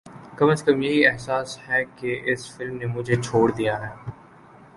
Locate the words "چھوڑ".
3.21-3.49